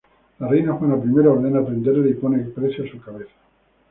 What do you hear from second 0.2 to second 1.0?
La reina Juana